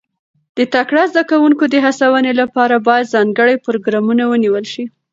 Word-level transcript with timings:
د 0.57 0.59
تکړه 0.73 1.01
زده 1.11 1.23
کوونکو 1.31 1.63
د 1.69 1.75
هڅونې 1.85 2.31
لپاره 2.41 2.75
باید 2.87 3.11
ځانګړي 3.15 3.55
پروګرامونه 3.65 4.23
ونیول 4.31 4.65
شي. 4.73 4.83